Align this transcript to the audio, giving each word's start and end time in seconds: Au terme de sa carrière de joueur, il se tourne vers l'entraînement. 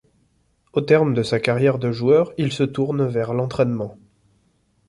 Au 0.73 0.81
terme 0.81 1.13
de 1.13 1.21
sa 1.21 1.39
carrière 1.39 1.77
de 1.77 1.91
joueur, 1.91 2.33
il 2.39 2.51
se 2.51 2.63
tourne 2.63 3.05
vers 3.05 3.35
l'entraînement. 3.35 3.99